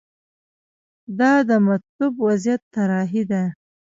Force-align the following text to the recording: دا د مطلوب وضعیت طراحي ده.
دا 1.19 1.33
د 1.49 1.51
مطلوب 1.67 2.13
وضعیت 2.27 2.61
طراحي 2.73 3.23
ده. 3.31 3.43